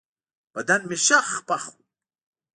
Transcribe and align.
بدن 0.55 0.81
مې 0.89 0.97
شخ 1.07 1.27
پخ 1.47 1.63
و. 1.73 1.75